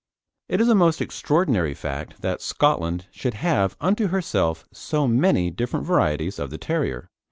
[0.49, 5.85] It is a most extraordinary fact that Scotland should have unto herself so many different
[5.85, 7.07] varieties of the terrier.